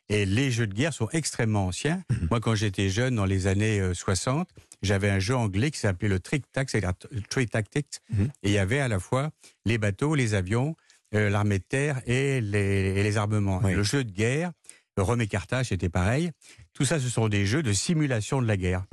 Et 0.08 0.26
les 0.26 0.50
jeux 0.50 0.66
de 0.66 0.74
guerre 0.74 0.92
sont 0.92 1.08
extrêmement 1.12 1.66
anciens. 1.66 2.02
Mmh. 2.10 2.14
Moi, 2.30 2.40
quand 2.40 2.54
j'étais 2.54 2.88
jeune, 2.88 3.14
dans 3.14 3.24
les 3.24 3.46
années 3.46 3.80
60, 3.94 4.48
j'avais 4.82 5.10
un 5.10 5.18
jeu 5.18 5.36
anglais 5.36 5.70
qui 5.70 5.78
s'appelait 5.78 6.08
le 6.08 6.20
Trick 6.20 6.50
Tactics, 6.52 6.84
Trick 7.30 7.50
Tactics, 7.50 8.00
mmh. 8.10 8.22
et 8.42 8.48
il 8.48 8.52
y 8.52 8.58
avait 8.58 8.80
à 8.80 8.88
la 8.88 8.98
fois 8.98 9.30
les 9.64 9.78
bateaux, 9.78 10.14
les 10.14 10.34
avions, 10.34 10.76
euh, 11.14 11.28
l'armée 11.28 11.58
de 11.58 11.64
terre 11.64 12.00
et 12.06 12.40
les, 12.40 12.94
et 12.96 13.02
les 13.02 13.16
armements. 13.18 13.60
Oui. 13.62 13.74
Le 13.74 13.82
jeu 13.82 14.02
de 14.02 14.10
guerre, 14.10 14.52
Rome 14.98 15.22
et 15.22 15.26
Carthage, 15.26 15.68
c'était 15.68 15.88
pareil. 15.88 16.30
Tout 16.74 16.84
ça, 16.84 17.00
ce 17.00 17.08
sont 17.08 17.28
des 17.28 17.46
jeux 17.46 17.62
de 17.62 17.72
simulation 17.72 18.42
de 18.42 18.46
la 18.46 18.56
guerre. 18.56 18.84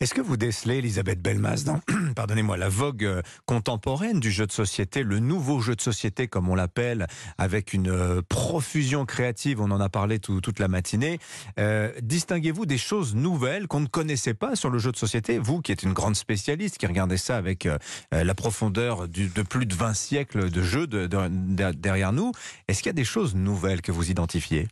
Est-ce 0.00 0.14
que 0.14 0.20
vous 0.20 0.36
décelez, 0.36 0.76
Elisabeth 0.76 1.20
Belmas, 1.20 1.64
dans, 1.64 1.80
pardonnez-moi, 2.16 2.56
la 2.56 2.68
vogue 2.68 3.04
euh, 3.04 3.22
contemporaine 3.46 4.20
du 4.20 4.30
jeu 4.30 4.46
de 4.46 4.52
société, 4.52 5.02
le 5.02 5.18
nouveau 5.18 5.60
jeu 5.60 5.74
de 5.74 5.80
société, 5.80 6.28
comme 6.28 6.48
on 6.48 6.54
l'appelle, 6.54 7.06
avec 7.38 7.72
une 7.72 7.90
euh, 7.90 8.22
profusion 8.28 9.06
créative, 9.06 9.60
on 9.60 9.70
en 9.70 9.80
a 9.80 9.88
parlé 9.88 10.18
tout, 10.18 10.40
toute 10.40 10.58
la 10.58 10.68
matinée. 10.68 11.18
Euh, 11.58 11.92
distinguez-vous 12.02 12.66
des 12.66 12.78
choses 12.78 13.14
nouvelles 13.14 13.66
qu'on 13.66 13.80
ne 13.80 13.86
connaissait 13.86 14.34
pas 14.34 14.56
sur 14.56 14.68
le 14.70 14.78
jeu 14.78 14.92
de 14.92 14.96
société 14.96 15.38
Vous, 15.38 15.60
qui 15.60 15.72
êtes 15.72 15.82
une 15.82 15.94
grande 15.94 16.16
spécialiste, 16.16 16.78
qui 16.78 16.86
regardez 16.86 17.16
ça 17.16 17.36
avec 17.36 17.68
la 18.12 18.34
profondeur 18.34 19.08
de 19.08 19.42
plus 19.42 19.66
de 19.66 19.74
20 19.74 19.94
siècles 19.94 20.50
de 20.50 20.62
jeux 20.62 20.86
de, 20.86 21.06
de, 21.06 21.28
de, 21.28 21.72
derrière 21.72 22.12
nous, 22.12 22.32
est-ce 22.68 22.82
qu'il 22.82 22.88
y 22.88 22.90
a 22.90 22.94
des 22.94 23.04
choses 23.04 23.34
nouvelles 23.34 23.82
que 23.82 23.92
vous 23.92 24.10
identifiez? 24.10 24.68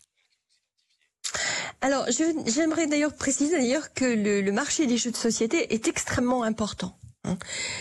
Alors, 1.85 2.07
j'aimerais 2.47 2.87
d'ailleurs 2.87 3.13
préciser 3.13 3.59
d'ailleurs 3.59 3.93
que 3.93 4.07
le, 4.07 4.41
le, 4.41 4.53
marché 4.53 4.87
des 4.87 4.97
jeux 4.97 5.11
de 5.11 5.19
société 5.19 5.75
est 5.75 5.87
extrêmement 5.87 6.43
important. 6.43 6.97
Hein, 7.27 7.37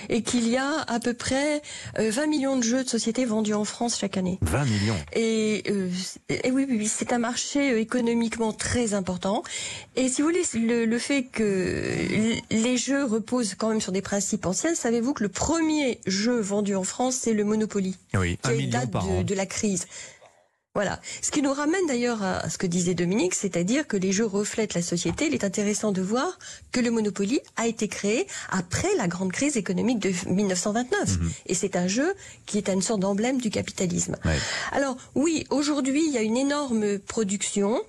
et 0.10 0.24
qu'il 0.24 0.48
y 0.50 0.58
a 0.58 0.82
à 0.88 1.00
peu 1.00 1.14
près 1.14 1.62
euh, 2.00 2.12
20 2.12 2.28
millions 2.28 2.58
de 2.58 2.64
jeux 2.64 2.84
de 2.84 2.90
société 2.90 3.24
vendus 3.24 3.54
en 3.54 3.64
France 3.64 3.98
chaque 3.98 4.18
année. 4.18 4.40
20 4.42 4.66
millions. 4.66 4.96
Et, 5.14 5.64
euh, 5.70 5.90
et 6.30 6.52
oui, 6.52 6.66
oui, 6.70 6.88
c'est 6.88 7.14
un 7.14 7.18
marché 7.18 7.72
euh, 7.72 7.80
économiquement 7.80 8.52
très 8.52 8.94
important. 8.94 9.44
Et 9.96 10.10
si 10.10 10.22
vous 10.22 10.28
voulez, 10.28 10.44
le, 10.54 10.86
le, 10.86 11.00
fait 11.00 11.24
que 11.24 12.36
les 12.52 12.78
jeux 12.78 13.06
reposent 13.06 13.56
quand 13.56 13.70
même 13.70 13.82
sur 13.82 13.94
des 13.94 14.02
principes 14.02 14.46
anciens, 14.46 14.76
savez-vous 14.76 15.14
que 15.14 15.24
le 15.24 15.30
premier 15.30 16.00
jeu 16.06 16.42
vendu 16.42 16.76
en 16.76 16.84
France, 16.84 17.16
c'est 17.16 17.34
le 17.34 17.46
Monopoly, 17.46 17.98
oui, 18.16 18.38
qui 18.44 18.68
date 18.68 18.92
de, 18.92 19.24
de 19.24 19.36
la 19.36 19.46
crise. 19.46 19.88
Voilà. 20.76 21.00
Ce 21.22 21.30
qui 21.30 21.44
nous 21.44 21.54
ramène 21.54 21.86
d'ailleurs 21.88 22.24
à 22.24 22.50
ce 22.50 22.58
que 22.58 22.66
disait 22.66 22.96
Dominique, 22.96 23.36
c'est-à-dire 23.36 23.86
que 23.86 23.96
les 23.96 24.12
jeux 24.12 24.26
reflètent 24.26 24.74
la 24.74 24.82
société. 24.82 25.28
Il 25.28 25.36
est 25.36 25.44
intéressant 25.44 25.92
de 25.92 26.02
voir 26.02 26.40
que 26.72 26.80
le 26.80 26.90
Monopoly 26.90 27.42
a 27.58 27.68
été 27.68 27.88
créé 27.88 28.26
après 28.50 28.88
la 28.98 29.08
grande 29.08 29.32
crise 29.32 29.56
économique 29.56 30.00
de 30.00 30.12
1929. 30.28 31.20
Mmh. 31.20 31.30
Et 31.46 31.54
c'est 31.54 31.76
un 31.76 31.86
jeu 31.86 32.16
qui 32.48 32.58
est 32.58 32.70
une 32.70 32.82
sorte 32.82 33.02
d'emblème 33.02 33.40
du 33.40 33.52
capitalisme. 33.52 34.18
Ouais. 34.26 34.40
Alors 34.72 34.98
oui, 35.14 35.46
aujourd'hui, 35.52 36.06
il 36.08 36.12
y 36.12 36.18
a 36.18 36.24
une 36.24 36.38
énorme 36.38 36.98
production, 36.98 37.80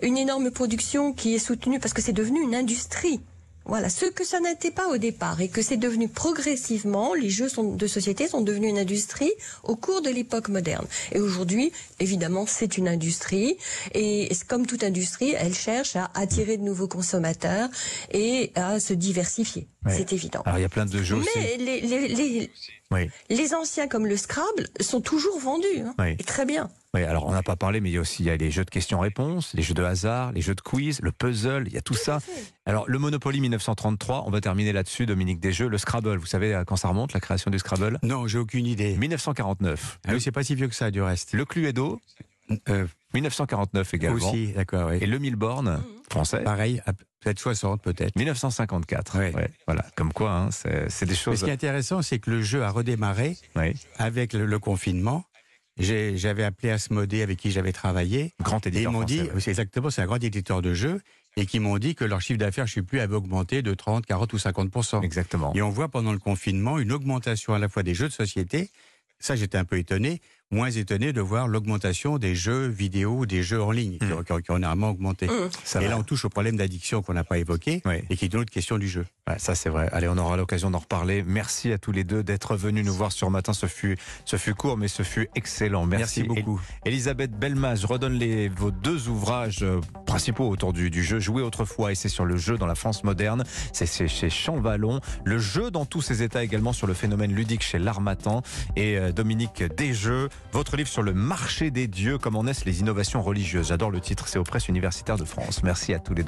une 0.00 0.16
énorme 0.16 0.50
production 0.50 1.12
qui 1.12 1.34
est 1.34 1.38
soutenue 1.38 1.80
parce 1.80 1.92
que 1.92 2.00
c'est 2.00 2.14
devenu 2.14 2.40
une 2.40 2.54
industrie. 2.54 3.20
Voilà, 3.64 3.88
ce 3.88 4.06
que 4.06 4.24
ça 4.24 4.40
n'était 4.40 4.70
pas 4.72 4.88
au 4.88 4.96
départ 4.96 5.40
et 5.40 5.48
que 5.48 5.62
c'est 5.62 5.76
devenu 5.76 6.08
progressivement, 6.08 7.14
les 7.14 7.30
jeux 7.30 7.48
de 7.56 7.86
société 7.86 8.26
sont 8.26 8.40
devenus 8.40 8.70
une 8.70 8.78
industrie 8.78 9.32
au 9.62 9.76
cours 9.76 10.02
de 10.02 10.10
l'époque 10.10 10.48
moderne. 10.48 10.86
Et 11.12 11.20
aujourd'hui, 11.20 11.72
évidemment, 12.00 12.44
c'est 12.46 12.76
une 12.76 12.88
industrie 12.88 13.56
et 13.94 14.28
comme 14.48 14.66
toute 14.66 14.82
industrie, 14.82 15.34
elle 15.38 15.54
cherche 15.54 15.96
à 15.96 16.10
attirer 16.14 16.56
de 16.56 16.62
nouveaux 16.62 16.88
consommateurs 16.88 17.68
et 18.10 18.50
à 18.56 18.80
se 18.80 18.94
diversifier. 18.94 19.68
Ouais. 19.84 19.94
C'est 19.96 20.12
évident. 20.12 20.42
Alors 20.46 20.58
il 20.58 20.62
y 20.62 20.64
a 20.64 20.68
plein 20.68 20.86
de 20.86 21.02
jeux 21.02 21.16
Mais 21.16 21.22
aussi. 21.22 21.58
les, 21.58 21.80
les, 21.80 22.08
les, 22.08 22.50
oui. 22.92 23.08
les 23.30 23.54
anciens 23.54 23.88
comme 23.88 24.06
le 24.06 24.16
Scrabble 24.16 24.68
sont 24.80 25.00
toujours 25.00 25.40
vendus. 25.40 25.80
Hein, 25.84 25.94
oui. 25.98 26.14
et 26.18 26.24
très 26.24 26.44
bien. 26.46 26.70
Oui, 26.94 27.02
alors 27.04 27.26
on 27.26 27.32
n'a 27.32 27.42
pas 27.42 27.56
parlé, 27.56 27.80
mais 27.80 27.88
il 27.90 27.94
y 27.94 27.96
a 27.96 28.00
aussi 28.00 28.22
il 28.22 28.26
y 28.26 28.30
a 28.30 28.36
les 28.36 28.50
jeux 28.50 28.64
de 28.66 28.70
questions-réponses, 28.70 29.54
les 29.54 29.62
jeux 29.62 29.72
de 29.74 29.82
hasard, 29.82 30.30
les 30.32 30.42
jeux 30.42 30.54
de 30.54 30.60
quiz, 30.60 31.00
le 31.02 31.10
puzzle, 31.10 31.64
il 31.66 31.72
y 31.72 31.78
a 31.78 31.80
tout, 31.80 31.94
tout 31.94 32.00
ça. 32.00 32.20
Alors 32.66 32.84
le 32.86 32.98
Monopoly 32.98 33.40
1933, 33.40 34.24
on 34.26 34.30
va 34.30 34.40
terminer 34.40 34.72
là-dessus, 34.72 35.06
Dominique 35.06 35.40
Desjeux. 35.40 35.68
Le 35.68 35.78
Scrabble, 35.78 36.18
vous 36.18 36.26
savez 36.26 36.54
à 36.54 36.64
quand 36.64 36.76
ça 36.76 36.88
remonte, 36.88 37.12
la 37.14 37.20
création 37.20 37.50
du 37.50 37.58
Scrabble? 37.58 37.98
Non, 38.02 38.26
j'ai 38.26 38.38
aucune 38.38 38.66
idée. 38.66 38.94
1949. 38.96 40.00
Ah 40.06 40.10
oui, 40.12 40.20
c'est 40.20 40.32
pas 40.32 40.44
si 40.44 40.54
vieux 40.54 40.68
que 40.68 40.74
ça, 40.74 40.90
du 40.90 41.00
reste. 41.02 41.32
Le 41.32 41.44
Cluedo, 41.44 41.98
euh, 42.68 42.86
1949 43.14 43.94
également. 43.94 44.16
Aussi, 44.16 44.52
d'accord, 44.52 44.90
oui. 44.90 44.98
Et 45.00 45.06
le 45.06 45.18
Milborn, 45.18 45.68
mmh. 45.68 45.82
français. 46.10 46.42
Pareil, 46.42 46.80
peut-être 47.20 47.38
60, 47.38 47.82
peut-être. 47.82 48.16
1954. 48.16 49.18
Oui. 49.18 49.34
Ouais, 49.34 49.50
voilà, 49.66 49.84
comme 49.96 50.12
quoi, 50.12 50.32
hein, 50.32 50.50
c'est 50.50 51.06
des 51.06 51.14
choses. 51.14 51.32
Mais 51.32 51.36
ce 51.36 51.44
qui 51.44 51.50
est 51.50 51.54
intéressant, 51.54 52.02
c'est 52.02 52.18
que 52.18 52.30
le 52.30 52.42
jeu 52.42 52.62
a 52.62 52.70
redémarré 52.70 53.36
oui. 53.56 53.74
avec 53.98 54.32
le, 54.32 54.46
le 54.46 54.58
confinement. 54.58 55.24
J'avais 55.78 56.44
appelé 56.44 56.70
Asmodée 56.70 57.22
avec 57.22 57.38
qui 57.38 57.50
j'avais 57.50 57.72
travaillé. 57.72 58.34
Grand 58.40 58.64
éditeur. 58.66 58.80
Et 58.80 58.84
ils 58.84 58.98
m'ont 58.98 59.04
dit, 59.04 59.22
c'est 59.38 59.50
exactement, 59.50 59.90
c'est 59.90 60.02
un 60.02 60.06
grand 60.06 60.22
éditeur 60.22 60.60
de 60.60 60.74
jeux, 60.74 61.00
et 61.36 61.46
qui 61.46 61.60
m'ont 61.60 61.78
dit 61.78 61.94
que 61.94 62.04
leur 62.04 62.20
chiffre 62.20 62.38
d'affaires, 62.38 62.66
je 62.66 62.72
ne 62.72 62.82
sais 62.82 62.86
plus, 62.86 63.00
avait 63.00 63.14
augmenté 63.14 63.62
de 63.62 63.72
30, 63.72 64.04
40 64.04 64.32
ou 64.32 64.36
50% 64.36 65.02
Exactement. 65.02 65.52
Et 65.54 65.62
on 65.62 65.70
voit 65.70 65.88
pendant 65.88 66.12
le 66.12 66.18
confinement 66.18 66.78
une 66.78 66.92
augmentation 66.92 67.54
à 67.54 67.58
la 67.58 67.68
fois 67.68 67.82
des 67.82 67.94
jeux 67.94 68.08
de 68.08 68.12
société. 68.12 68.70
Ça, 69.18 69.34
j'étais 69.34 69.56
un 69.56 69.64
peu 69.64 69.78
étonné. 69.78 70.20
Moins 70.52 70.70
étonné 70.70 71.12
de 71.12 71.20
voir 71.20 71.48
l'augmentation 71.48 72.18
des 72.18 72.34
jeux 72.34 72.66
vidéo, 72.66 73.26
des 73.26 73.42
jeux 73.42 73.62
en 73.62 73.70
ligne, 73.70 73.96
mmh. 74.00 74.24
qui, 74.24 74.42
qui, 74.42 74.50
ont 74.50 74.58
énormément 74.58 74.90
augmenté. 74.90 75.26
Mmh. 75.26 75.80
et 75.80 75.88
là, 75.88 75.96
on 75.98 76.02
touche 76.02 76.24
au 76.24 76.28
problème 76.28 76.56
d'addiction 76.56 77.02
qu'on 77.02 77.14
n'a 77.14 77.24
pas 77.24 77.38
évoqué, 77.38 77.82
oui. 77.86 78.04
et 78.10 78.16
qui 78.16 78.26
est 78.26 78.32
une 78.32 78.40
autre 78.40 78.52
question 78.52 78.78
du 78.78 78.86
jeu. 78.86 79.06
Ouais, 79.28 79.38
ça, 79.38 79.54
c'est 79.54 79.70
vrai. 79.70 79.88
Allez, 79.92 80.08
on 80.08 80.18
aura 80.18 80.36
l'occasion 80.36 80.70
d'en 80.70 80.80
reparler. 80.80 81.22
Merci 81.22 81.72
à 81.72 81.78
tous 81.78 81.92
les 81.92 82.04
deux 82.04 82.22
d'être 82.22 82.56
venus 82.56 82.84
nous 82.84 82.92
voir 82.92 83.12
sur 83.12 83.30
matin. 83.30 83.52
Ce 83.52 83.66
fut, 83.66 83.96
ce 84.24 84.36
fut 84.36 84.54
court, 84.54 84.76
mais 84.76 84.88
ce 84.88 85.02
fut 85.02 85.28
excellent. 85.34 85.86
Merci, 85.86 86.22
Merci 86.22 86.42
beaucoup. 86.42 86.60
Elisabeth 86.84 87.30
Belmas, 87.30 87.76
je 87.76 87.86
redonne 87.86 88.14
les, 88.14 88.48
vos 88.48 88.70
deux 88.70 89.08
ouvrages 89.08 89.62
euh, 89.62 89.80
principaux 90.06 90.48
autour 90.48 90.72
du, 90.72 90.90
du 90.90 91.04
jeu. 91.04 91.20
Jouer 91.20 91.42
autrefois, 91.42 91.92
et 91.92 91.94
c'est 91.94 92.08
sur 92.08 92.24
le 92.24 92.36
jeu 92.36 92.58
dans 92.58 92.66
la 92.66 92.74
France 92.74 93.04
moderne. 93.04 93.44
C'est 93.72 94.08
chez 94.08 94.28
Champvallon. 94.28 95.00
Le 95.24 95.38
jeu 95.38 95.70
dans 95.70 95.86
tous 95.86 96.02
ses 96.02 96.22
états 96.22 96.42
également 96.42 96.72
sur 96.72 96.86
le 96.86 96.94
phénomène 96.94 97.32
ludique 97.32 97.62
chez 97.62 97.78
l'Armatan. 97.78 98.42
Et 98.76 98.98
euh, 98.98 99.12
Dominique 99.12 99.62
Desjeux, 99.62 100.28
votre 100.52 100.76
livre 100.76 100.88
sur 100.88 101.02
le 101.02 101.12
marché 101.14 101.70
des 101.70 101.86
dieux, 101.86 102.18
comment 102.18 102.44
naissent 102.44 102.64
les 102.64 102.80
innovations 102.80 103.22
religieuses. 103.22 103.68
J'adore 103.68 103.90
le 103.90 104.00
titre, 104.00 104.28
c'est 104.28 104.38
aux 104.38 104.44
presses 104.44 104.68
universitaires 104.68 105.16
de 105.16 105.24
France. 105.24 105.62
Merci 105.62 105.94
à 105.94 105.98
tous 105.98 106.14
les 106.14 106.16
deux. 106.16 106.20